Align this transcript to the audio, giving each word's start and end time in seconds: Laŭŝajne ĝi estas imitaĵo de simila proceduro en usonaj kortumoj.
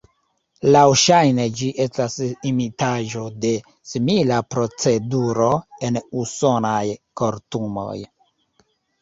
Laŭŝajne 0.75 1.43
ĝi 1.59 1.67
estas 1.83 2.15
imitaĵo 2.51 3.25
de 3.43 3.51
simila 3.91 4.41
proceduro 4.55 5.51
en 5.91 6.01
usonaj 6.25 6.75
kortumoj. 7.23 7.97